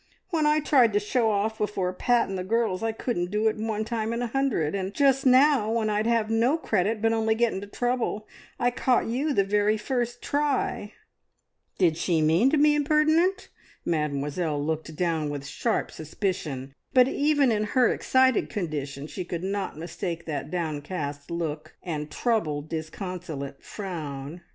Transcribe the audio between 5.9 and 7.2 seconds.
I'd have no credit, but